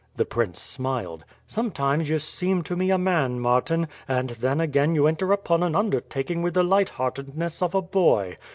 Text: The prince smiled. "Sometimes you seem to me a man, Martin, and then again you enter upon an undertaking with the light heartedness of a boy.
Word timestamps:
The 0.15 0.25
prince 0.25 0.59
smiled. 0.59 1.25
"Sometimes 1.45 2.09
you 2.09 2.17
seem 2.17 2.63
to 2.63 2.75
me 2.75 2.89
a 2.89 2.97
man, 2.97 3.39
Martin, 3.39 3.87
and 4.07 4.31
then 4.31 4.59
again 4.59 4.95
you 4.95 5.05
enter 5.05 5.31
upon 5.31 5.61
an 5.61 5.75
undertaking 5.75 6.41
with 6.41 6.55
the 6.55 6.63
light 6.63 6.89
heartedness 6.89 7.61
of 7.61 7.75
a 7.75 7.83
boy. 7.83 8.35